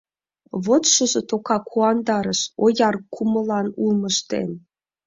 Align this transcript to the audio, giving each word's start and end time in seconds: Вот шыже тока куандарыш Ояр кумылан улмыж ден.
Вот 0.65 0.83
шыже 0.93 1.21
тока 1.29 1.57
куандарыш 1.69 2.41
Ояр 2.63 2.95
кумылан 3.13 3.67
улмыж 3.83 4.17
ден. 4.29 4.49